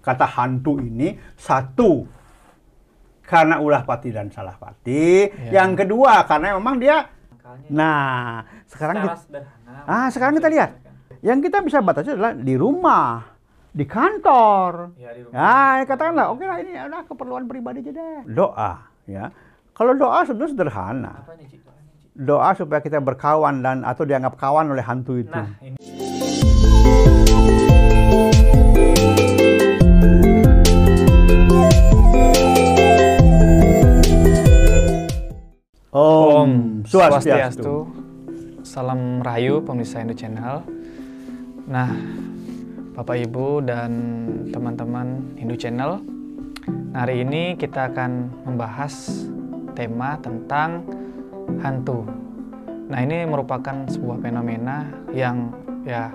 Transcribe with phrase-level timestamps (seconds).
[0.00, 2.04] kata hantu ini satu
[3.24, 5.30] karena ulah pati dan salah pati.
[5.30, 5.62] Ya.
[5.62, 9.80] Yang kedua karena memang dia Makanya nah sekarang secara kita, sederhana.
[9.86, 10.70] ah sekarang kita lihat
[11.22, 13.22] yang kita bisa batasi adalah di rumah,
[13.70, 14.96] di kantor.
[14.96, 15.36] Ya, di rumah.
[15.36, 18.18] Ya, katakanlah oke lah ini adalah keperluan pribadi aja deh.
[18.26, 18.72] Doa
[19.04, 19.30] ya.
[19.76, 21.14] Kalau doa sebenarnya sederhana.
[22.10, 25.32] Doa supaya kita berkawan dan atau dianggap kawan oleh hantu itu.
[25.32, 26.19] Nah, ini
[35.90, 37.82] Om Swastiastu.
[38.62, 40.62] Salam Rahayu pemirsa Indo Channel.
[41.66, 41.90] Nah,
[42.94, 43.90] Bapak Ibu dan
[44.54, 45.98] teman-teman Hindu Channel,
[46.94, 49.26] hari ini kita akan membahas
[49.74, 50.86] tema tentang
[51.58, 52.06] hantu.
[52.86, 55.50] Nah, ini merupakan sebuah fenomena yang
[55.82, 56.14] ya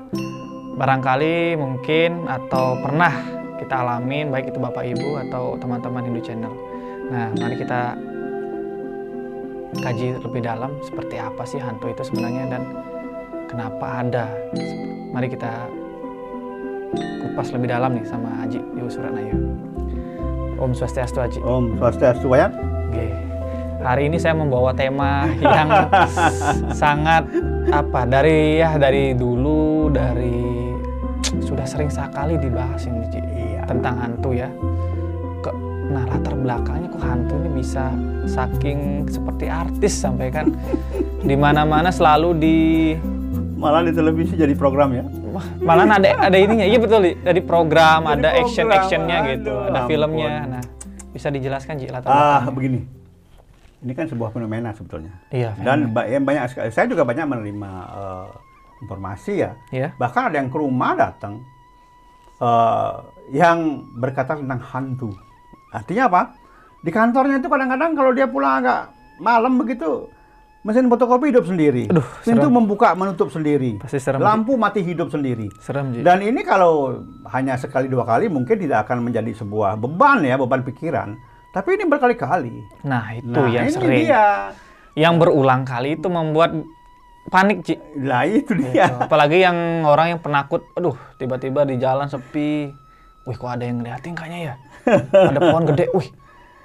[0.79, 3.11] barangkali mungkin atau pernah
[3.59, 6.53] kita alamin baik itu Bapak Ibu atau teman-teman Hindu Channel.
[7.11, 8.14] Nah, mari kita
[9.79, 12.61] kaji lebih dalam seperti apa sih hantu itu sebenarnya dan
[13.49, 14.25] kenapa ada.
[15.11, 15.71] Mari kita
[17.23, 19.35] kupas lebih dalam nih sama Haji di Suratnaya.
[20.55, 21.39] Om Swastiastu Haji.
[21.43, 22.47] Om Swastiastu ya.
[22.91, 23.05] Oke.
[23.83, 25.69] Hari ini saya membawa tema yang
[26.81, 27.27] sangat
[27.69, 30.41] apa dari ya dari dulu dari
[31.47, 33.61] sudah sering sekali dibahas ini Ji, Iya.
[33.69, 34.49] tentang hantu ya.
[35.95, 37.87] Nah latar belakangnya kok hantu ini bisa
[38.27, 40.51] saking seperti artis sampai kan
[41.29, 42.57] di mana-mana selalu di
[43.55, 45.07] Malah di televisi jadi program ya.
[45.63, 49.63] malah ada ada ininya iya betul dari program Jadi ada action program, actionnya gitu aduh,
[49.65, 49.89] ada ampun.
[49.89, 50.63] filmnya nah
[51.11, 52.83] bisa dijelaskan Ji latar Ah, begini.
[53.79, 55.15] Ini kan sebuah fenomena sebetulnya.
[55.29, 58.27] iya Dan yang banyak sekali, saya juga banyak menerima eh,
[58.81, 59.51] informasi ya.
[59.71, 61.39] ya Bahkan ada yang ke rumah datang
[62.37, 62.93] eh,
[63.31, 63.57] yang
[63.95, 65.15] berkata tentang hantu.
[65.75, 66.21] Artinya apa?
[66.79, 70.07] Di kantornya itu kadang-kadang kalau dia pulang agak malam begitu,
[70.61, 71.89] mesin fotokopi hidup sendiri.
[71.89, 72.53] Aduh, Pintu serem.
[72.53, 73.77] membuka menutup sendiri.
[73.77, 74.25] Pasti serem, Ji.
[74.25, 75.49] Lampu mati hidup sendiri.
[75.57, 75.99] serem Ji.
[75.99, 80.61] Dan ini kalau hanya sekali dua kali mungkin tidak akan menjadi sebuah beban ya, beban
[80.61, 81.17] pikiran.
[81.51, 82.55] Tapi ini berkali-kali.
[82.83, 83.99] Nah, itu Nah, yang ini sering.
[84.03, 84.25] dia.
[84.93, 86.51] Yang berulang kali itu membuat
[87.25, 87.75] panik, Ci.
[87.97, 88.91] Lah itu dia.
[89.01, 92.69] Apalagi yang orang yang penakut, aduh, tiba-tiba di jalan sepi.
[93.25, 94.55] Wih, kok ada yang ngeliatin kayaknya ya?
[95.09, 96.09] Ada pohon gede, wih,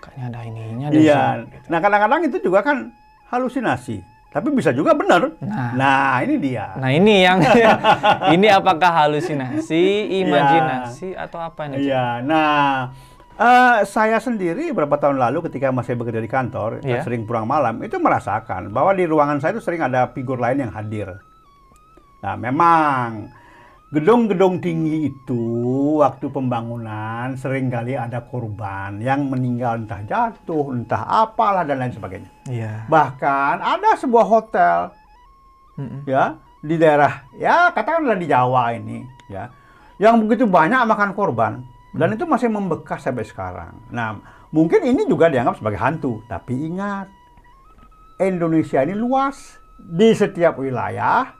[0.04, 1.00] kayaknya ada ininya deh.
[1.00, 1.20] Iya.
[1.48, 1.72] Ci.
[1.72, 2.92] Nah, kadang-kadang itu juga kan
[3.32, 4.04] halusinasi.
[4.30, 5.26] Tapi bisa juga benar.
[5.42, 5.74] Nah.
[5.74, 6.76] Nah, ini dia.
[6.78, 7.42] Nah, ini yang
[8.36, 11.88] ini apakah halusinasi, imajinasi atau apa ini?
[11.88, 12.22] Iya.
[12.22, 12.92] Nah,
[13.34, 17.02] eh, saya sendiri beberapa tahun lalu ketika masih bekerja di kantor, Iya.
[17.02, 20.72] sering pulang malam, itu merasakan bahwa di ruangan saya itu sering ada figur lain yang
[20.76, 21.18] hadir.
[22.20, 23.32] Nah, memang
[23.90, 25.42] gedung-gedung tinggi itu
[25.98, 32.30] waktu pembangunan sering kali ada korban yang meninggal entah jatuh, entah apalah dan lain sebagainya.
[32.46, 32.86] Iya.
[32.86, 34.78] Bahkan ada sebuah hotel
[35.74, 36.06] Mm-mm.
[36.06, 39.02] ya di daerah ya katakanlah di Jawa ini
[39.32, 39.50] ya
[39.98, 43.74] yang begitu banyak makan korban dan itu masih membekas sampai sekarang.
[43.90, 44.22] Nah,
[44.54, 47.10] mungkin ini juga dianggap sebagai hantu, tapi ingat
[48.22, 51.39] Indonesia ini luas di setiap wilayah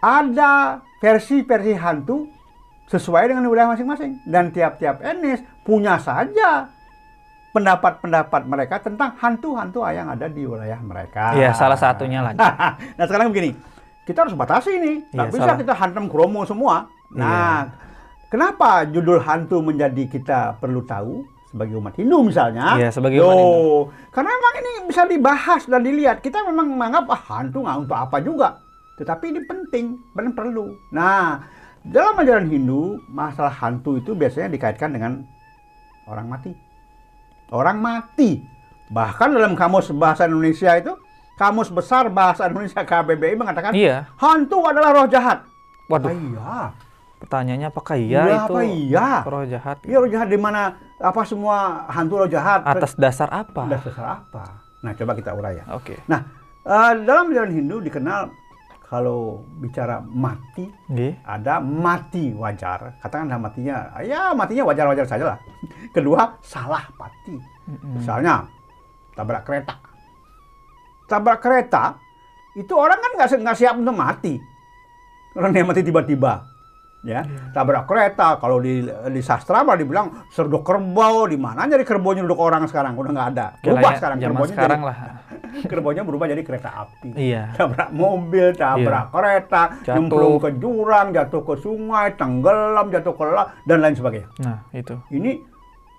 [0.00, 2.28] ada versi-versi hantu
[2.88, 6.66] sesuai dengan wilayah masing-masing dan tiap-tiap etnis punya saja
[7.50, 11.34] pendapat-pendapat mereka tentang hantu-hantu yang ada di wilayah mereka.
[11.34, 12.34] Iya, salah satunya lah.
[12.34, 12.40] Ci.
[12.98, 13.54] nah sekarang begini,
[14.06, 14.96] kita harus batasi nih.
[15.10, 15.58] Nggak Iya, bisa salah.
[15.58, 16.86] kita hantam kromo semua.
[17.10, 17.74] Nah,
[18.30, 22.78] kenapa judul hantu menjadi kita perlu tahu sebagai umat Hindu misalnya?
[22.78, 23.90] Iya, sebagai umat Hindu.
[24.14, 26.22] Karena memang ini bisa dibahas dan dilihat.
[26.22, 28.48] Kita memang menganggap ah, hantu nggak untuk apa juga.
[29.00, 30.76] Tetapi ini penting, benar perlu.
[30.92, 31.40] Nah,
[31.80, 35.24] dalam ajaran Hindu, masalah hantu itu biasanya dikaitkan dengan
[36.04, 36.52] orang mati.
[37.48, 38.44] Orang mati.
[38.92, 40.92] Bahkan dalam kamus bahasa Indonesia itu,
[41.34, 44.04] kamus besar bahasa Indonesia KBBI mengatakan Iya.
[44.14, 45.48] hantu adalah roh jahat.
[45.88, 46.56] Waduh, Ah, iya.
[47.18, 49.08] pertanyaannya apakah iya, Iya, itu apa iya?
[49.24, 49.76] roh jahat?
[49.82, 52.60] Iya roh jahat di mana apa semua hantu roh jahat?
[52.62, 53.64] Atas dasar apa?
[53.64, 54.44] Atas dasar apa?
[54.84, 55.64] Nah, coba kita urai ya.
[55.72, 55.96] Oke.
[56.04, 56.20] Nah,
[56.60, 58.28] eh, dalam ajaran Hindu dikenal
[58.90, 61.22] kalau bicara mati Nggih.
[61.22, 62.98] ada mati wajar.
[62.98, 65.38] Katakanlah matinya, ya matinya wajar-wajar saja lah.
[65.94, 67.38] Kedua, salah mati.
[67.94, 68.50] Misalnya,
[69.14, 69.78] tabrak kereta.
[71.06, 71.94] Tabrak kereta,
[72.58, 74.34] itu orang kan nggak nggak siap untuk mati.
[75.38, 76.50] Orang yang mati tiba-tiba.
[77.06, 77.22] Ya,
[77.54, 78.42] tabrak kereta.
[78.42, 81.30] Kalau di di sastra malah dibilang serdok kerbau.
[81.30, 82.98] Di mana jadi kerbaunya duduk orang sekarang?
[82.98, 83.46] Udah nggak ada.
[83.62, 84.98] Berubah sekarang kerbaunya sekarang jadi- lah.
[85.70, 87.14] Kerbaunya berubah jadi kereta api.
[87.14, 87.54] Iya.
[87.54, 89.94] Tabrak mobil, tabrak kereta, Jatuh.
[89.98, 94.28] nyemplung ke jurang, jatuh ke sungai, tenggelam, jatuh ke laut, dan lain sebagainya.
[94.40, 94.94] Nah, itu.
[95.10, 95.40] Ini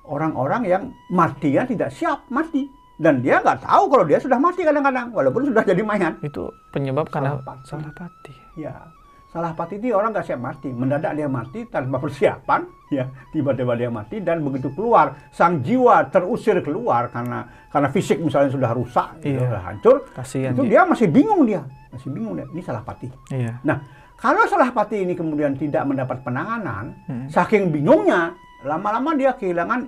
[0.06, 2.68] orang-orang yang matinya tidak siap mati.
[3.02, 6.22] Dan dia nggak tahu kalau dia sudah mati kadang-kadang, walaupun sudah jadi mayat.
[6.22, 7.66] Itu penyebab karena Salah pati.
[7.66, 8.34] salah pati.
[8.54, 8.74] Ya,
[9.32, 10.68] salah pati itu orang nggak siap mati.
[10.70, 12.62] Mendadak dia mati tanpa persiapan,
[12.92, 18.52] ya tiba-tiba dia mati dan begitu keluar sang jiwa terusir keluar karena karena fisik misalnya
[18.52, 19.48] sudah rusak, gitu, Iya.
[19.48, 19.96] sudah hancur.
[20.12, 20.70] Kasihan itu Ji.
[20.70, 22.46] dia masih bingung dia, masih bingung dia.
[22.52, 23.08] Ini salah pati.
[23.32, 23.56] Iya.
[23.64, 23.78] Nah,
[24.16, 27.26] kalau salah pati ini kemudian tidak mendapat penanganan, Hmm.
[27.32, 29.88] saking bingungnya, lama-lama dia kehilangan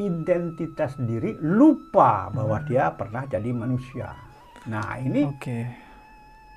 [0.00, 2.66] identitas diri, lupa bahwa Hmm.
[2.66, 4.10] dia pernah jadi manusia.
[4.64, 5.68] Nah, ini Oke.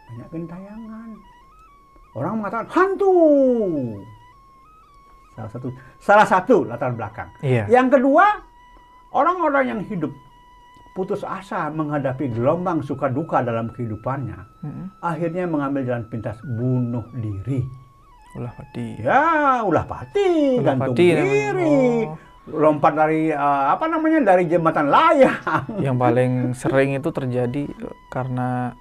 [0.08, 1.10] banyak gentayangan.
[2.16, 3.12] Orang mengatakan hantu.
[5.36, 5.68] Salah satu
[6.00, 7.28] salah satu latar belakang.
[7.44, 7.68] Iya.
[7.68, 8.40] Yang kedua,
[9.12, 10.16] orang-orang yang hidup
[10.96, 14.86] putus asa menghadapi gelombang suka duka dalam kehidupannya, Mm-mm.
[15.04, 17.68] akhirnya mengambil jalan pintas bunuh diri.
[18.40, 18.88] Ulah pati.
[19.04, 21.68] Ya, ulah pati, Ulah gantung pati diri,
[22.08, 22.16] Oh.
[22.48, 25.84] lompat dari eh, apa namanya dari jembatan layang.
[25.84, 27.64] Yang paling sering itu terjadi
[28.08, 28.72] karena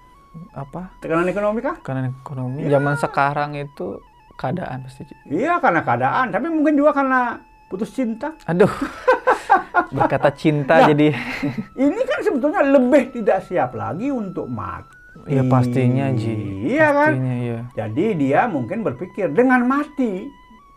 [0.54, 0.94] apa?
[1.00, 1.76] Tekanan ekonomi kah?
[1.80, 2.64] Karena ekonomi.
[2.64, 2.78] Iya.
[2.78, 3.98] Zaman sekarang itu
[4.34, 5.06] keadaan pasti.
[5.30, 7.38] Iya, karena keadaan, tapi mungkin juga karena
[7.70, 8.34] putus cinta.
[8.46, 8.70] Aduh.
[9.94, 10.86] Berkata cinta Nah.
[10.90, 11.14] jadi
[11.86, 14.94] Ini kan sebetulnya lebih tidak siap lagi untuk mati.
[15.30, 16.34] ya pastinya Ji.
[16.74, 17.12] Iya kan?
[17.14, 17.58] Pastinya iya.
[17.78, 20.26] Jadi dia mungkin berpikir dengan mati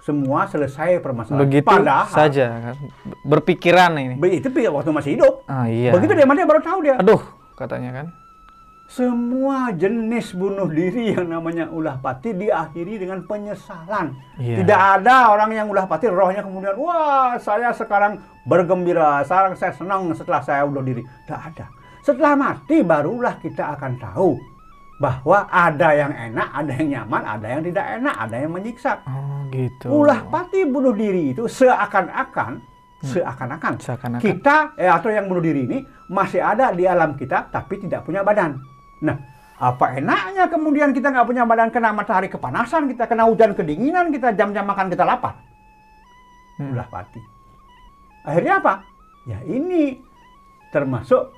[0.06, 1.42] semua selesai permasalahan.
[1.44, 2.75] Begitu Padahal saja kan.
[3.25, 4.15] Berpikiran ini.
[4.38, 5.44] itu waktu masih hidup.
[5.50, 5.92] Ah iya.
[5.92, 6.95] Begitu dia mati baru tahu dia.
[7.01, 7.19] Aduh,
[7.57, 8.06] katanya kan.
[8.88, 14.16] Semua jenis bunuh diri yang namanya ulah pati diakhiri dengan penyesalan.
[14.39, 14.63] Iya.
[14.63, 20.07] Tidak ada orang yang ulah pati rohnya kemudian wah saya sekarang bergembira, sekarang saya senang
[20.16, 21.04] setelah saya bunuh diri.
[21.04, 21.68] Tidak ada.
[22.00, 24.39] Setelah mati barulah kita akan tahu
[25.04, 28.92] bahwa ada yang enak, ada yang nyaman, ada yang tidak enak, ada yang menyiksa.
[29.04, 29.88] Oh, gitu.
[29.92, 32.63] Ulah pati bunuh diri itu seakan-akan
[32.98, 34.24] seakan-akan Seakan-akan.
[34.25, 38.24] kita eh, atau yang bunuh diri ini masih ada di alam kita tapi tidak punya
[38.24, 38.57] badan.
[39.02, 39.18] Nah,
[39.58, 44.34] apa enaknya kemudian kita nggak punya badan kena matahari kepanasan, kita kena hujan kedinginan, kita
[44.38, 45.42] jam-jam makan kita lapar.
[46.58, 46.74] Hmm.
[46.74, 47.22] Ulah pati.
[48.26, 48.74] Akhirnya apa?
[49.26, 50.02] Ya ini
[50.74, 51.34] termasuk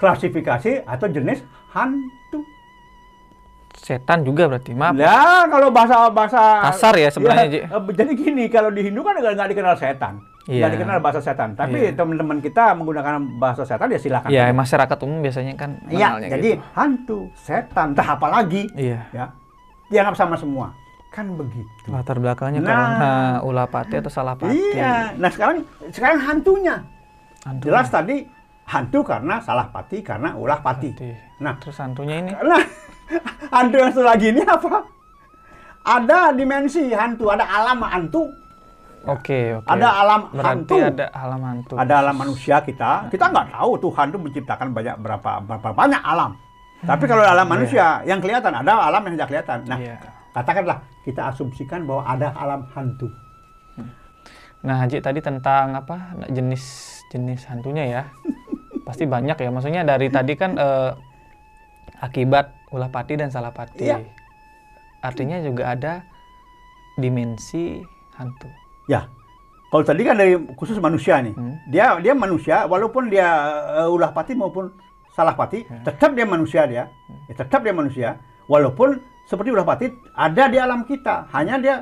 [0.00, 1.40] klasifikasi atau jenis
[1.72, 2.42] hantu.
[3.78, 4.76] Setan juga berarti.
[4.76, 4.94] Maaf.
[4.94, 6.40] Nah, kalau bahasa bahasa
[6.70, 7.60] Kasar ya sebenarnya, Ji.
[7.64, 10.66] eh, jadi gini, kalau di Hindu kan nggak dikenal setan, Iya.
[10.66, 11.54] nggak dikenal bahasa setan.
[11.54, 11.94] Tapi Iya.
[11.94, 14.28] teman-teman kita menggunakan bahasa setan ya silakan.
[14.28, 16.64] Ya, masyarakat umum biasanya kan Iya, jadi gitu.
[16.74, 19.06] hantu, setan, entah apa lagi, Iya.
[19.14, 19.26] ya,
[19.86, 20.74] dianggap sama semua.
[21.12, 21.86] Kan begitu.
[21.86, 22.68] Latar belakangnya Nah.
[22.68, 23.12] karena
[23.44, 24.56] ulah pati atau salah pati.
[24.72, 25.12] Iya.
[25.14, 25.62] Nah sekarang
[25.92, 26.76] sekarang hantunya.
[27.44, 27.62] Hantu.
[27.68, 28.24] Jelas tadi
[28.64, 30.90] hantu karena salah pati karena ulah pati.
[30.90, 31.10] Pati.
[31.44, 32.62] Nah, Terus hantunya ini nah
[33.54, 34.88] hantu yang satu lagi ini apa?
[35.82, 38.30] Ada dimensi hantu, ada alam hantu,
[39.02, 39.66] Oke, oke.
[39.66, 40.76] ada alam Berarti hantu.
[40.78, 41.74] ada alam hantu.
[41.74, 43.10] ada alam manusia kita.
[43.10, 46.38] Kita nggak tahu tuh hantu menciptakan banyak berapa berapa banyak alam.
[46.82, 49.58] Tapi kalau alam manusia yang kelihatan ada alam yang tidak kelihatan.
[49.66, 49.96] Nah, Iya.
[50.30, 53.10] katakanlah kita asumsikan bahwa ada alam hantu.
[54.62, 58.02] Nah, Haji tadi tentang apa jenis-jenis hantunya ya.
[58.86, 59.50] Pasti banyak ya.
[59.50, 60.90] Maksudnya dari tadi kan eh,
[61.98, 63.82] akibat ulah pati dan salah pati.
[63.82, 63.98] Iya.
[65.02, 66.06] Artinya juga ada
[66.94, 67.82] dimensi
[68.14, 68.46] hantu.
[68.86, 69.06] Ya,
[69.70, 71.56] kalau tadi kan dari khusus manusia nih, Hmm.
[71.70, 73.28] dia dia manusia walaupun dia
[73.80, 74.68] eh, ulah pati maupun
[75.12, 75.80] salah pati, Ya.
[75.86, 76.90] tetap dia manusia dia,
[77.28, 81.76] Ya, tetap dia manusia walaupun seperti ulah pati ada di alam kita, hanya dia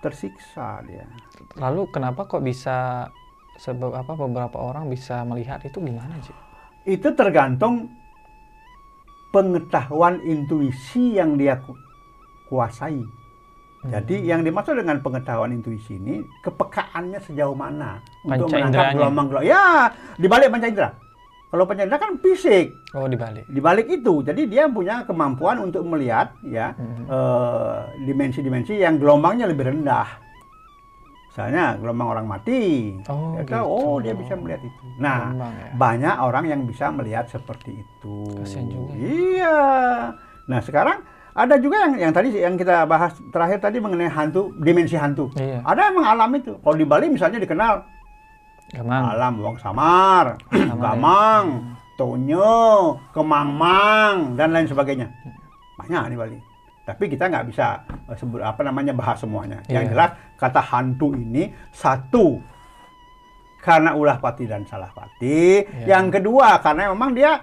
[0.00, 1.06] tersiksa dia.
[1.54, 3.06] Lalu kenapa kok bisa
[3.54, 6.34] sebab apa beberapa orang bisa melihat itu gimana sih?
[6.82, 7.86] Itu tergantung
[9.30, 11.78] pengetahuan intuisi yang dia ku-
[12.48, 13.00] kuasai.
[13.82, 18.94] Jadi yang dimaksud dengan pengetahuan intuisi ini kepekaannya sejauh mana untuk menangkap inderanya.
[18.94, 19.42] gelombang-gelombang.
[19.44, 19.64] Ya,
[20.14, 20.90] dibalik panca indera.
[21.48, 23.42] Kalau panca indera kan fisik, Oh dibalik.
[23.44, 27.04] di balik itu, jadi dia punya kemampuan untuk melihat ya Mhm.
[27.04, 30.06] eh, dimensi-dimensi yang gelombangnya lebih rendah.
[31.26, 33.56] Misalnya gelombang orang mati, Oh, ya gitu.
[33.58, 34.84] oh dia bisa melihat itu.
[34.96, 35.68] Nah, Gelombang ya.
[35.74, 38.16] banyak orang yang bisa melihat seperti itu.
[38.36, 39.00] Kasihan juga ya.
[39.02, 39.58] Iya.
[40.44, 40.98] Nah sekarang
[41.32, 45.32] ada juga yang yang tadi yang kita bahas terakhir tadi mengenai hantu, dimensi hantu.
[45.32, 45.64] Iya.
[45.64, 46.52] Ada emang alam itu.
[46.60, 47.88] Kalau di Bali misalnya dikenal
[48.70, 49.02] Gamang.
[49.10, 50.76] alam Wong Samar, Samar, ya.
[50.76, 51.44] Gamang,
[51.96, 52.60] Tonyo,
[53.12, 55.08] Kemangmang dan lain sebagainya.
[55.76, 56.38] Banyak di Bali.
[56.82, 59.60] Tapi kita nggak bisa eh, sebut apa namanya bahas semuanya.
[59.68, 59.92] Yang Iya.
[59.92, 62.40] jelas kata hantu ini satu
[63.62, 65.62] karena ulah pati dan salah pati.
[65.62, 65.96] Iya.
[65.96, 67.38] Yang kedua karena memang dia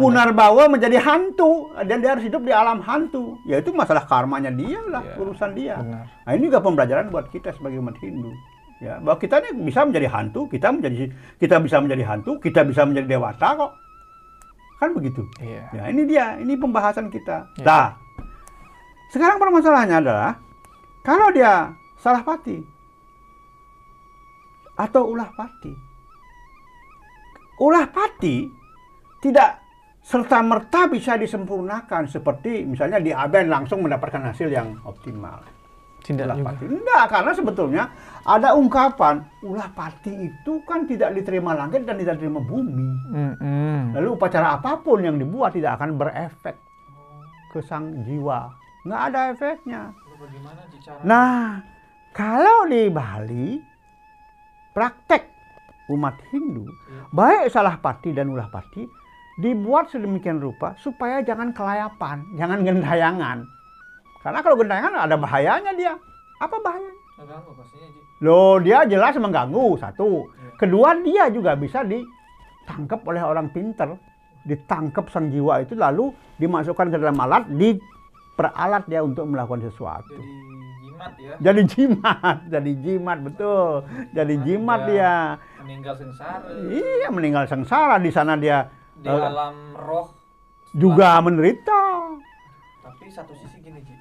[0.00, 3.36] punarbawa menjadi hantu dan dia harus hidup di alam hantu.
[3.44, 5.76] Ya itu masalah karmanya dia lah, Iya, urusan dia.
[5.76, 6.04] benar.
[6.24, 8.32] Nah ini juga pembelajaran buat kita sebagai umat Hindu.
[8.80, 12.88] Ya, bahwa kita ini bisa menjadi hantu, kita menjadi kita bisa menjadi hantu, kita bisa
[12.88, 13.72] menjadi dewata kok.
[14.80, 15.20] Kan begitu.
[15.36, 15.68] Iya.
[15.76, 17.44] Ya, ini dia, ini pembahasan kita.
[17.60, 17.64] Ya.
[17.68, 17.86] Nah,
[19.12, 20.32] sekarang permasalahannya adalah
[21.04, 22.56] kalau dia salah pati
[24.80, 25.76] atau ulah pati.
[27.60, 28.48] Ulah pati
[29.20, 29.59] tidak
[30.00, 35.44] serta merta bisa disempurnakan seperti misalnya di Aben langsung mendapatkan hasil yang optimal.
[36.00, 36.48] Tidak Ulah juga.
[36.48, 36.64] pati.
[36.64, 37.82] Enggak, karena sebetulnya
[38.24, 42.88] ada ungkapan ulah pati itu kan tidak diterima langit dan tidak diterima bumi.
[43.12, 43.92] Mm-mm.
[43.92, 46.56] Lalu upacara apa pun yang dibuat tidak akan berefek
[47.52, 48.48] ke sang jiwa.
[48.88, 49.82] Nggak ada efeknya.
[51.04, 51.60] Nah,
[52.16, 53.60] kalau di Bali,
[54.72, 55.28] praktek
[55.92, 56.64] umat Hindu,
[57.12, 58.88] baik salah pati dan ulah pati,
[59.40, 63.38] dibuat sedemikian rupa supaya jangan kelayapan, jangan gentayangan.
[64.20, 65.94] Karena kalau gentayangan ada bahayanya dia.
[66.40, 66.94] Apa bahayanya?
[67.20, 68.00] Mengganggu pastinya, Ji.
[68.24, 70.28] Loh, dia jelas mengganggu, satu.
[70.28, 70.50] Iya.
[70.60, 73.96] Kedua, dia juga bisa ditangkap oleh orang pinter.
[74.44, 80.16] Ditangkap sang jiwa itu lalu dimasukkan ke dalam alat, diperalat dia untuk melakukan sesuatu.
[80.16, 81.34] Jadi jimat ya.
[81.40, 83.68] Jadi jimat, jadi jimat betul.
[84.16, 85.16] Jadi Jimat dia.
[85.60, 86.48] Meninggal sengsara.
[86.72, 90.12] Iya, meninggal sengsara di sana dia Di eh, alam roh.
[90.76, 91.80] juga menderita.
[92.84, 93.96] Tapi satu sisi gini, Ji.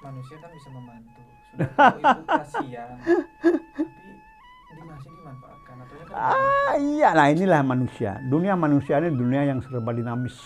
[0.00, 1.22] Manusia kan bisa membantu.
[1.50, 2.88] Sudah itu kasihan.
[2.94, 5.74] Tapi dia masih dimanfaatkan.
[5.82, 8.22] Atau kan Ah, iya, nah inilah manusia.
[8.22, 10.36] Dunia manusia ini dunia yang serba dinamis.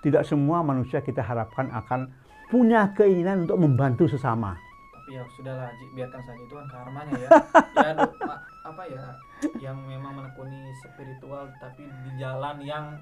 [0.00, 2.08] Tidak semua manusia kita harapkan akan
[2.48, 4.56] punya keinginan untuk membantu sesama.
[5.04, 7.28] Tapi ya sudahlah Ji, biarkan saja itu kan karmanya ya
[7.84, 7.90] ya
[8.64, 9.04] apa ya
[9.60, 12.96] yang memang menekuni spiritual tapi di jalan yang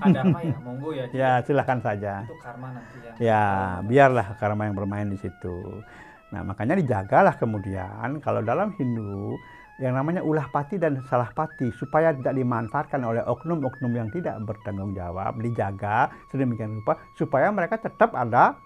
[0.00, 1.20] ada apa ya monggo ya Ji.
[1.20, 2.24] Ya, silahkan saja.
[2.24, 3.44] itu karma nanti ya Ya,
[3.84, 5.84] biarlah karma yang bermain di situ.
[6.32, 9.36] Nah, makanya dijagalah kemudian kalau dalam Hindu
[9.84, 14.96] yang namanya ulah pati dan salah pati supaya tidak dimanfaatkan oleh oknum-oknum yang tidak bertanggung
[14.96, 18.56] jawab, dijaga sedemikian rupa supaya mereka tetap ada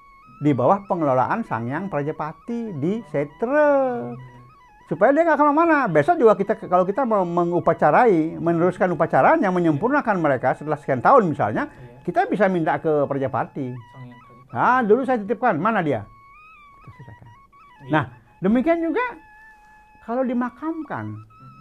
[0.42, 4.10] di bawah pengelolaan Sangyang Prajapati di Setre.
[4.90, 5.86] Supaya dia nggak ke mana-mana.
[5.86, 11.30] Besok juga kita kalau kita mau mengupacarai, meneruskan upacara yang menyempurnakan mereka setelah sekian tahun
[11.30, 12.02] misalnya, Iya.
[12.02, 13.70] kita bisa minta ke Prajapati.
[13.70, 14.50] Sang yang tadi.
[14.52, 16.02] Ah, dulu saya titipkan, mana dia?
[16.90, 17.28] Sisakan.
[17.86, 17.90] Iya.
[17.94, 18.04] Nah,
[18.42, 19.06] demikian juga
[20.02, 21.14] kalau dimakamkan,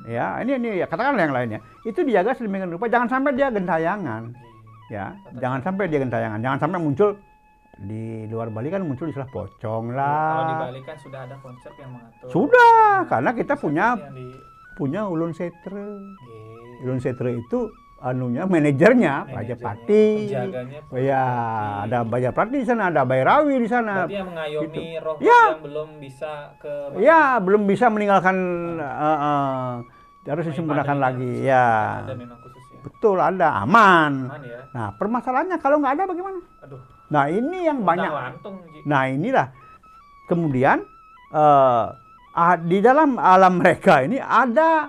[0.09, 4.33] ya ini ini ya katakanlah yang lainnya, itu dijaga sedemikian rupa, jangan sampai dia gentayangan,
[4.89, 5.13] Iya.
[5.13, 7.13] ya, jangan sampai dia gentayangan, jangan sampai muncul
[7.73, 10.59] di luar Bali kan muncul istilah pocong Iya, kalau di lah.
[10.65, 14.27] Bali kan sudah ada konsep yang mengatur Sudah, Nah, karena kita punya di
[14.73, 15.87] punya ulun setre.
[16.01, 16.83] Iya.
[16.83, 17.59] Ulun setre itu
[17.99, 20.05] anunya manajernya Prajapati.
[20.25, 21.81] penjaganya Ya, Prajapati.
[21.85, 23.93] ada Bajapati di sana, ada Bairawi di sana.
[24.03, 24.81] berarti yang mengayomi gitu.
[24.99, 25.41] roh Ya.
[25.47, 28.35] yang belum bisa ke Ya, belum bisa meninggalkan
[28.75, 29.69] eh, eh,
[30.27, 31.31] harus disempurnakan lagi.
[31.41, 32.01] Ya.
[32.01, 34.13] ada memang khusus ya Betul, ada aman.
[34.27, 36.41] aman ya Nah, permasalahannya kalau nggak ada bagaimana?
[36.59, 38.11] aduh Nah, ini yang banyak.
[38.87, 39.47] Nah, inilah
[40.31, 40.79] kemudian
[41.35, 41.85] eh,
[42.35, 44.87] ah, di dalam alam mereka ini ada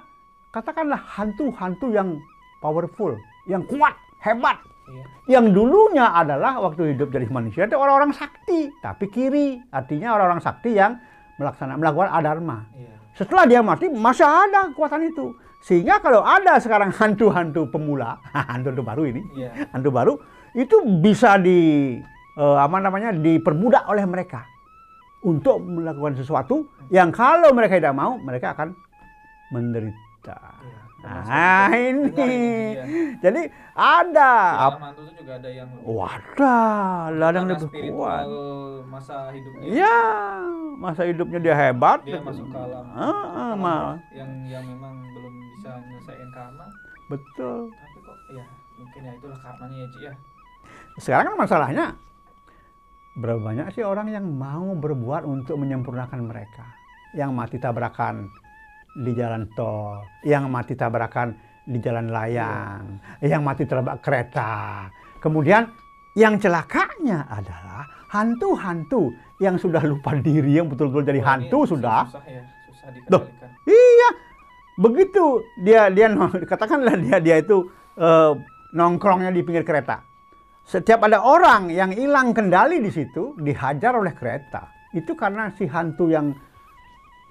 [0.55, 2.14] katakanlah hantu-hantu yang
[2.62, 3.19] powerful,
[3.50, 4.62] yang kuat, hebat.
[4.83, 5.05] Iya.
[5.38, 10.79] Yang dulunya adalah waktu hidup jadi manusia itu orang-orang sakti, tapi kiri, artinya orang-orang sakti
[10.79, 10.99] yang
[11.38, 12.59] melaksanakan melakukan adharma.
[12.75, 12.95] Iya.
[13.19, 15.35] Setelah dia mati masih ada kekuatan itu.
[15.62, 18.19] Sehingga kalau ada sekarang hantu-hantu pemula,
[18.50, 19.71] hantu-hantu baru ini, Iya.
[19.71, 20.14] hantu baru
[20.52, 21.97] itu bisa di
[22.35, 24.45] eh, apa namanya diperbudak oleh mereka
[25.23, 28.75] untuk melakukan sesuatu yang kalau mereka tidak mau mereka akan
[29.51, 30.39] menderita.
[30.62, 30.81] Iya.
[31.03, 32.15] Nah ini,
[32.79, 32.85] ya.
[33.19, 34.31] jadi ada
[34.79, 38.23] hantu itu juga ada yang Wadah, ladang lebih kuat.
[38.87, 39.99] masa hidupnya Iya,
[40.79, 42.07] masa hidupnya dia hebat.
[42.07, 46.67] dia masuk ke alam, Ah, ah, alam yang yang memang belum bisa menyelesaikan karma
[47.11, 47.59] Betul.
[47.75, 48.45] tapi kok ya
[48.79, 50.12] mungkin ya itulah karmanya ya ya
[51.03, 51.87] Sekarang kan masalahnya
[53.12, 56.64] berapa banyak sih orang yang mau berbuat untuk menyempurnakan mereka?
[57.12, 58.33] Yang mati tabrakan
[59.04, 61.37] di jalan tol, yang mati tabrakan
[61.69, 64.88] di jalan layang, yang mati terabak kereta.
[65.21, 65.69] Kemudian
[66.19, 72.09] yang celakanya adalah hantu-hantu yang sudah lupa diri, yang betul-betul jadi ini hantu sudah.
[72.09, 73.23] susah ya susah Loh.
[73.25, 74.09] dikendalikan Iya,
[74.76, 75.25] begitu
[75.62, 76.07] dia dia
[76.50, 78.33] katakanlah dia dia itu eh,
[78.76, 80.04] nongkrongnya di pinggir kereta.
[80.62, 84.71] Setiap ada orang yang hilang kendali di situ dihajar oleh kereta.
[84.95, 86.31] Itu karena si hantu yang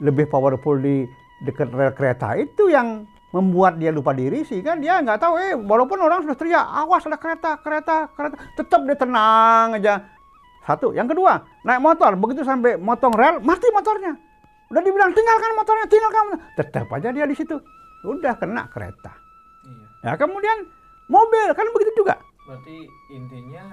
[0.01, 1.05] lebih powerful di
[1.45, 5.55] dekat rel kereta itu yang membuat dia lupa diri sih kan dia nggak tahu eh
[5.55, 8.35] walaupun orang sudah teriak awas ada kereta kereta kereta.
[8.59, 10.03] Tetap dia tenang aja.
[10.67, 10.91] Satu.
[10.91, 12.11] Yang kedua naik motor.
[12.19, 14.13] Begitu sampai motong rel mati motornya.
[14.69, 16.25] Udah dibilang tinggalkan motornya tinggalkan
[16.59, 17.55] tetap aja dia di situ.
[18.03, 19.15] Udah kena kereta.
[20.01, 20.65] Ya kemudian
[21.05, 22.17] mobil kan begitu juga
[22.51, 22.77] Berarti
[23.09, 23.63] intinya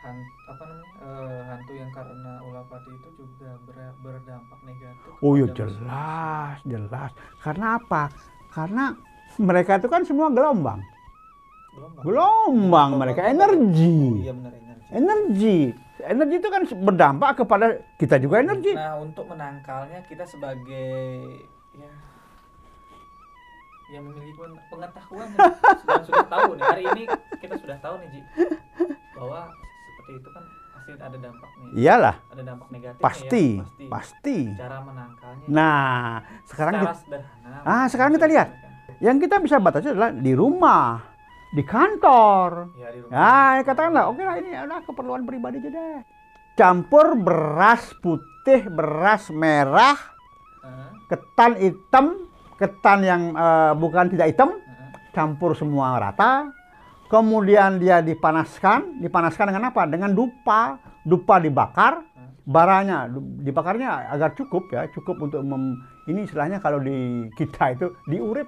[0.00, 5.10] han- apa namanya eh, hantu yang karena ulah pati itu juga ber- berdampak negatif.
[5.18, 7.10] Oh iya jelas, jelas.
[7.42, 8.06] Karena apa?
[8.48, 8.94] Karena
[9.36, 10.78] mereka itu kan semua gelombang.
[11.74, 12.02] Gelombang.
[12.02, 13.98] Gelombang mereka Oh, energi.
[14.20, 14.86] iya benar energi.
[14.92, 15.58] Energi.
[16.00, 17.66] Energi itu kan berdampak kepada
[17.98, 18.72] kita juga energi.
[18.72, 21.26] Nah untuk menangkalnya kita sebagai
[21.74, 21.90] ya
[23.90, 25.28] yang memiliki pen- pengetahuan
[25.76, 27.02] sudah sudah tahu nih hari ini
[27.36, 28.20] kita sudah tahu nih Ji
[29.12, 29.40] bahwa
[29.84, 34.38] seperti itu kan pasti ada dampaknya Iyalah, ada dampak negatifnya pasti, ya, pasti pasti.
[34.54, 36.08] cara menangkalnya Nah,
[36.44, 38.48] sekarang kita, sederhana Ah, sekarang kita lihat.
[38.98, 41.02] yang kita bisa batasi adalah di rumah,
[41.50, 42.68] di kantor.
[42.74, 43.14] ya, di rumah.
[43.56, 46.00] Ya, katakanlah, oke lah ini adalah keperluan pribadi aja deh.
[46.52, 49.96] Campur beras putih, beras merah,
[50.60, 52.06] Heeh, ketan hitam,
[52.60, 54.60] ketan yang eh, bukan tidak hitam,
[55.10, 56.52] campur semua rata.
[57.08, 59.82] Kemudian dia dipanaskan, dipanaskan dengan apa?
[59.82, 62.06] Dengan dupa, dupa dibakar,
[62.46, 63.10] baranya
[63.42, 65.74] dibakarnya agar cukup ya, cukup untuk mem,
[66.06, 68.46] ini istilahnya kalau di kita itu diurip,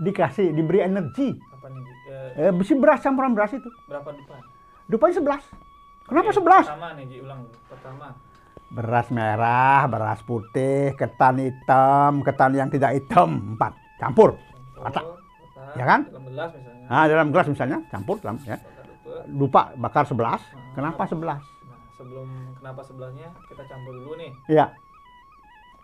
[0.00, 1.30] dikasih, diberi energi.
[1.30, 1.82] apa nih?
[2.10, 4.40] Eh, Eh, besi beras campuran beras itu, berapa depan
[4.88, 5.44] dupanya 11.
[6.02, 6.66] Kenapa Oke, 11?
[6.66, 7.56] pertama nih Ji ulang dulu.
[7.70, 8.06] pertama
[8.72, 14.40] Beras merah, beras putih, ketan hitam, ketan yang tidak hitam, empat campur.
[14.80, 15.04] Rata.
[15.04, 15.06] letak
[15.76, 16.00] Ya kan?
[16.08, 18.60] dalam gelas misalnya Nah, dalam gelas misalnya, campur dalam ya.
[19.32, 20.40] Lupa bakar 11.
[20.76, 21.40] Kenapa 11?
[21.40, 21.40] Nah,
[21.96, 22.28] sebelum
[22.60, 24.30] kenapa sebelahnya kita campur dulu nih.
[24.48, 24.66] Iya.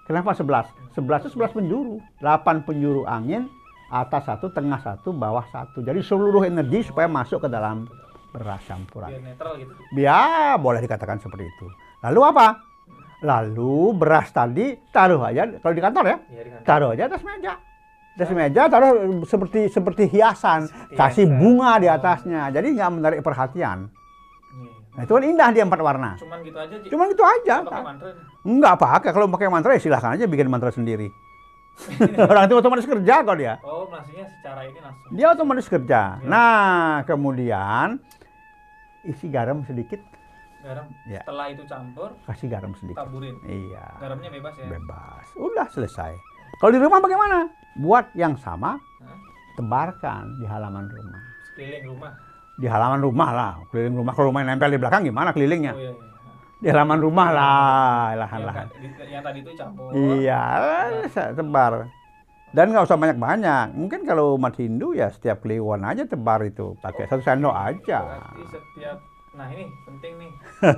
[0.04, 0.68] Kenapa 11?
[0.96, 1.96] 11 itu 11 penjuru.
[2.20, 3.48] 8 penjuru angin,
[3.88, 5.80] atas satu, tengah satu, bawah satu.
[5.84, 7.88] Jadi seluruh energi supaya masuk ke dalam
[8.32, 9.08] beras campuran.
[9.08, 9.72] Biar netral gitu.
[9.96, 11.66] Ya, boleh dikatakan seperti itu.
[12.04, 12.67] Lalu apa?
[13.18, 16.64] Lalu beras tadi taruh aja kalau di kantor ya, Iya di kantor.
[16.64, 17.52] taruh aja atas meja.
[18.14, 18.92] Atas meja taruh
[19.24, 21.38] seperti seperti hiasan, Seperti kasih hiasan.
[21.38, 21.94] bunga di Oh.
[21.94, 22.40] atasnya.
[22.48, 23.90] Jadi nggak menarik perhatian.
[24.54, 24.70] Nih.
[24.94, 26.10] Nah, itu kan indah dia empat warna.
[26.14, 26.74] Cuman gitu aja.
[26.84, 27.54] Cuman itu aja.
[27.60, 28.10] Pakai mantra.
[28.40, 31.10] Enggak pakai kalau pakai mantra ya silahkan aja bikin mantra sendiri.
[32.24, 33.54] Orang itu otomatis kerja kok dia.
[33.60, 35.10] Oh, maksudnya secara ini langsung.
[35.14, 36.00] Dia otomatis kerja.
[36.16, 36.26] Iya.
[36.26, 36.66] Nah,
[37.04, 38.02] kemudian
[39.04, 40.02] isi garam sedikit,
[40.58, 40.86] Garam.
[41.06, 41.22] Ya.
[41.22, 42.98] Setelah itu campur, kasih garam sedikit.
[42.98, 43.36] taburin.
[43.42, 43.86] Iya.
[43.96, 44.66] Garamnya bebas ya.
[44.68, 45.24] Bebas.
[45.34, 46.12] Udah selesai.
[46.56, 47.46] Kalau di rumah bagaimana?
[47.78, 49.18] Buat yang sama, Hah?
[49.54, 51.20] tebarkan di halaman rumah.
[51.46, 52.12] Sekeliling rumah.
[52.58, 54.12] Di halaman rumah lah, keliling rumah.
[54.12, 55.72] Kalau rumah nempel di belakang gimana kelilingnya?
[55.72, 56.06] Oh iya iya.
[56.58, 57.54] Di halaman rumah lah,
[58.08, 58.66] Yang, lahan-lahan.
[58.66, 59.88] tadi- yang tadi itu campur.
[59.94, 60.42] Iya,
[61.06, 61.86] saya tebar.
[62.50, 63.78] Dan nggak usah banyak-banyak.
[63.78, 66.74] Mungkin kalau umat Hindu ya setiap kliwon aja tebar itu.
[66.80, 67.98] Pakai satu sendok aja.
[68.02, 68.98] Berarti setiap
[69.38, 70.30] nah ini penting nih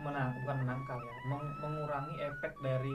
[0.00, 2.94] menang bukan menangkal ya meng- mengurangi efek dari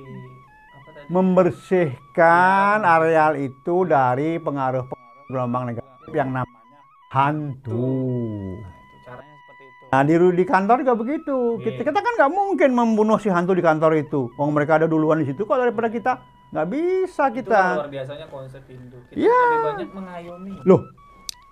[0.72, 7.94] apa tadi Membersihkan areal itu dari pengaruh-pengaruh gelombang negatif yang namanya hantu.
[8.58, 11.38] nah, itu caranya seperti itu Nah di, di kantor juga begitu.
[11.60, 11.86] Kita, Iya.
[11.88, 14.30] kita kan nggak mungkin membunuh si hantu di kantor itu.
[14.36, 16.22] Oh mereka ada duluan di situ kok daripada kita.
[16.50, 17.62] Nggak bisa itu kita.
[17.76, 19.38] luar biasanya konsep Hindu kita Iya.
[19.40, 20.82] lebih banyak mengayomi Loh,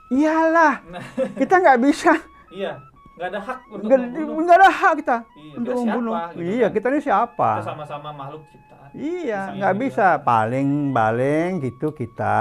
[0.10, 0.74] iyalah
[1.40, 2.12] kita nggak bisa.
[2.50, 2.74] iya
[3.18, 6.14] nggak ada hak untuk Nggak membunuh nggak ada hak kita iya, untuk kita membunuh.
[6.14, 6.72] siapa, gitu iya kan?
[6.72, 7.50] kita ini siapa?
[7.52, 10.08] kita sama-sama makhluk ciptaan Iya, nggak ini bisa.
[10.20, 12.40] Paling baling gitu kita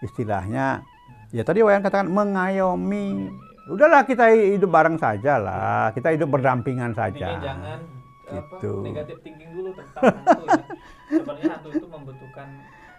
[0.00, 0.82] istilahnya.
[1.30, 3.28] Ya tadi Wayan katakan mengayomi.
[3.66, 5.92] Udahlah kita hidup bareng saja lah.
[5.92, 7.38] Kita hidup berdampingan saja.
[7.38, 7.78] jangan
[8.26, 8.72] Gitu.
[8.72, 10.58] apa negatif thinking dulu tentang hantu ya
[11.14, 12.48] sebenarnya hantu itu membutuhkan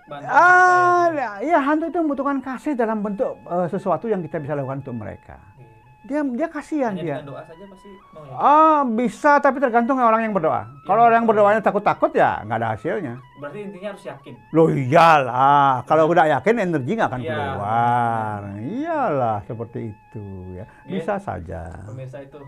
[0.07, 4.37] bantuan Ah, kita ya, ya hantu itu membutuhkan kasih dalam bentuk eh, sesuatu yang kita
[4.37, 5.35] bisa lakukan untuk mereka.
[5.53, 5.65] Ji.
[6.07, 7.15] Dia dia kasihan hanya dia.
[7.19, 10.63] doa saja pasti mau ya Ah, bisa tapi tergantung orang yang berdoa.
[10.81, 11.05] Kalau Iya.
[11.05, 13.13] orang yang berdoanya takut-takut ya nggak ada hasilnya.
[13.37, 17.27] berarti intinya harus yakin Loh iyalah, kalau udah yakin energi nggak akan Iya.
[17.29, 18.39] keluar.
[18.57, 20.63] Iyalah seperti itu ya.
[20.63, 20.87] Iya.
[20.87, 21.61] Bisa saja.
[21.83, 22.39] pemirsa itu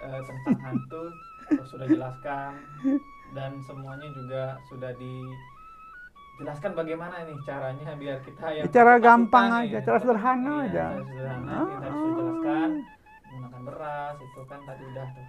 [0.00, 1.02] eh, tentang hantu
[1.70, 2.52] sudah jelaskan
[3.32, 4.90] dan semuanya juga sudah
[6.34, 9.80] dijelaskan bagaimana nih caranya biar kita yang Cara gampang aja, ya.
[9.80, 10.84] cara sederhana Iya, aja.
[10.88, 12.68] cara sederhana Ah, kita sudah jelaskan
[13.24, 15.26] menggunakan beras itu kan tadi udah tuh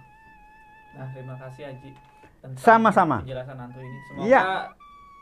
[0.92, 1.90] nah terima kasih Aji
[2.38, 3.16] tentang Sama-sama.
[3.18, 4.40] penjelasan hantu ini semoga Iya.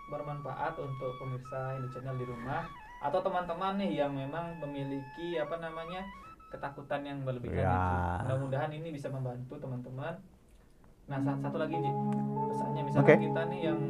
[0.06, 2.62] bermanfaat untuk pemirsa Indo Channel di rumah
[3.00, 6.04] atau teman-teman nih yang memang memiliki apa namanya
[6.46, 7.72] ketakutan yang berlebihan Ya.
[7.72, 8.22] itu.
[8.22, 10.12] Mudah-mudahan ini bisa membantu teman-teman.
[11.04, 11.88] Nah, sa- satu lagi Ji,
[12.46, 13.14] pesannya misalnya Oke.
[13.18, 13.80] kita nih yang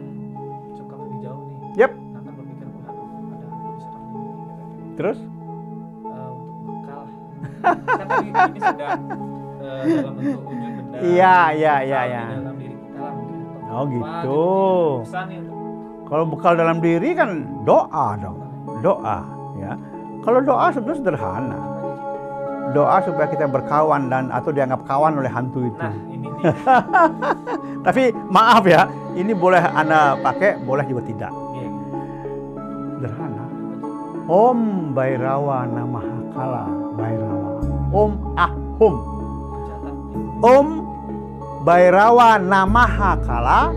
[1.73, 1.93] Yep.
[1.97, 3.89] kan berpikir, waduh, ada ini, gitu.
[5.01, 5.19] Terus?
[5.25, 7.03] Eh, untuk bekal.
[7.99, 10.99] kan tadi ini sudah eh, dalam bentuk wujud benda.
[11.01, 12.25] Iya, iya, iya, iya.
[12.29, 13.73] Dalam diri kita lah mungkin.
[13.73, 14.45] Oh, gitu.
[15.01, 15.09] Ji.
[15.09, 15.61] Pesan untuk
[16.13, 17.31] Kalau bekal dalam diri kan
[17.65, 18.39] doa dong.
[18.85, 19.19] Doa,
[19.57, 19.73] ya.
[20.21, 21.61] Kalau doa sebenarnya sederhana.
[22.77, 25.81] Doa supaya kita berkawan dan atau dianggap kawan oleh hantu itu.
[25.81, 26.29] Nah, ini.
[27.87, 31.33] Tapi maaf ya, ini boleh Anda pakai, boleh juga tidak.
[34.31, 37.51] Om Bairawa Namahakala Bairawa.
[37.91, 38.95] Om Ahum.
[40.43, 40.67] Om
[41.67, 43.75] Bairawa Namahakala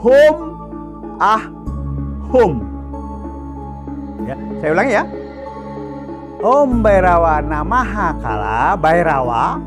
[0.00, 0.36] Hum
[1.20, 1.44] Ah
[2.32, 2.52] Hum.
[4.24, 5.04] Ya, saya ulangi ya.
[6.40, 9.60] Om Bairawa Namahakala Bairawa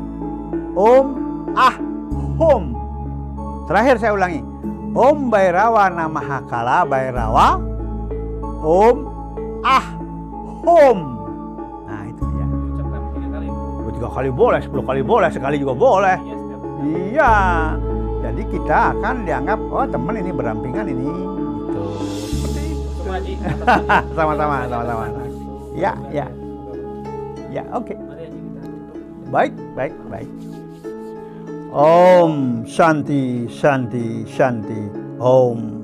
[0.74, 1.06] Om
[1.54, 1.76] Ah
[2.40, 2.74] Hum.
[3.70, 4.42] Terakhir saya ulangi.
[4.90, 7.69] Om Bairawa Namahakala Bairawa
[8.60, 8.96] Om
[9.64, 9.86] Ah
[10.60, 10.98] Hum.
[11.88, 12.44] Nah, itu dia.
[12.44, 13.46] Ucapkan tiga kali.
[13.48, 16.16] Dua, tiga kali boleh, sepuluh kali boleh, sekali juga boleh.
[16.20, 16.36] Iya,
[16.84, 17.32] Iya.
[18.20, 21.84] Jadi kita akan dianggap oh teman ini berampingan ini gitu.
[23.00, 23.48] Seperti itu.
[24.16, 25.04] Sama-sama, sama-sama.
[25.72, 26.28] Ya, ya.
[27.48, 27.96] Ya, oke.
[27.96, 29.32] Tutup.
[29.32, 30.30] Baik, baik, baik.
[31.70, 34.90] Om Shanti Shanti Shanti
[35.22, 35.79] Om